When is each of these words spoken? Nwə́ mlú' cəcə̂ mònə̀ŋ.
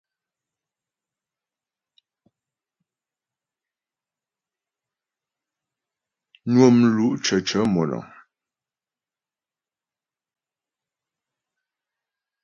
Nwə́ 6.51 6.69
mlú' 6.77 7.17
cəcə̂ 7.23 7.61
mònə̀ŋ. 7.73 8.03